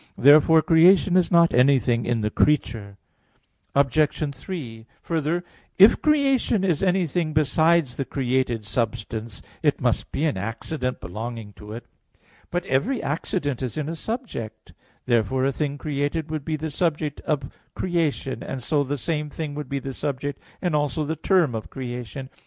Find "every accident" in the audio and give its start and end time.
12.65-13.61